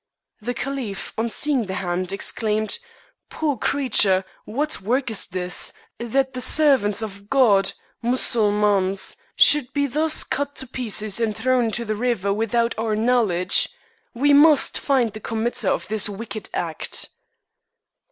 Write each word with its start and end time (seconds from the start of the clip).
The 0.41 0.55
caliph, 0.55 1.13
on 1.15 1.29
seeing 1.29 1.67
the 1.67 1.75
hand, 1.75 2.11
exclaimed," 2.11 2.79
Poor 3.29 3.55
creature, 3.55 4.23
what 4.45 4.81
work 4.81 5.11
is 5.11 5.27
this, 5.27 5.73
that 5.99 6.33
the 6.33 6.41
servants 6.41 7.03
of 7.03 7.29
God 7.29 7.73
(Mussulmans) 8.03 9.15
should 9.35 9.71
be 9.73 9.85
thus 9.85 10.23
cut 10.23 10.55
to 10.55 10.65
pieces 10.65 11.19
and 11.19 11.37
thrown 11.37 11.65
into 11.65 11.85
the 11.85 11.95
river 11.95 12.33
without 12.33 12.73
our 12.79 12.95
knowledge? 12.95 13.69
We 14.15 14.33
must 14.33 14.79
find 14.79 15.13
the 15.13 15.19
committer 15.21 15.69
of 15.69 15.87
this 15.87 16.09
wicked 16.09 16.49
act." 16.51 17.09